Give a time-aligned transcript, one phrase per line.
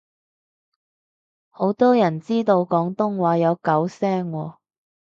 [1.51, 4.55] 好多人知道廣東話有九聲喎